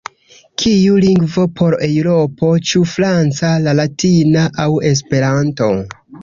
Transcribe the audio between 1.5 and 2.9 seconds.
por Eŭropo: ĉu